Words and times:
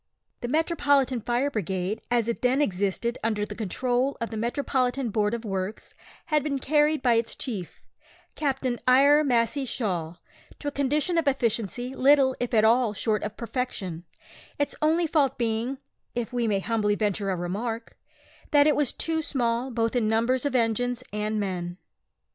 The 0.39 0.47
"Metropolitan 0.47 1.21
Fire 1.21 1.51
Brigade," 1.51 2.01
as 2.09 2.27
it 2.27 2.41
then 2.41 2.59
existed 2.59 3.19
under 3.23 3.45
the 3.45 3.53
control 3.53 4.17
of 4.19 4.31
the 4.31 4.35
Metropolitan 4.35 5.11
Board 5.11 5.35
of 5.35 5.45
Works, 5.45 5.93
had 6.25 6.41
been 6.41 6.57
carried 6.57 7.03
by 7.03 7.13
its 7.13 7.35
chief, 7.35 7.83
Captain 8.33 8.79
Eyre 8.87 9.23
Massey 9.23 9.63
Shaw, 9.63 10.15
to 10.57 10.67
a 10.67 10.71
condition 10.71 11.19
of 11.19 11.27
efficiency 11.27 11.93
little 11.93 12.35
if 12.39 12.51
at 12.51 12.65
all 12.65 12.93
short 12.93 13.21
of 13.21 13.37
perfection, 13.37 14.03
its 14.57 14.73
only 14.81 15.05
fault 15.05 15.37
being 15.37 15.77
(if 16.15 16.33
we 16.33 16.47
may 16.47 16.61
humbly 16.61 16.95
venture 16.95 17.29
a 17.29 17.35
remark) 17.35 17.95
that 18.49 18.65
it 18.65 18.75
was 18.75 18.91
too 18.93 19.21
small 19.21 19.69
both 19.69 19.95
in 19.95 20.09
numbers 20.09 20.47
of 20.47 20.55
engines 20.55 21.03
and 21.13 21.39
men. 21.39 21.77